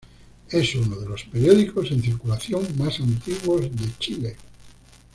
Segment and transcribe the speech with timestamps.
[0.49, 4.35] Es uno de los periódicos en circulación más antiguos de Chile.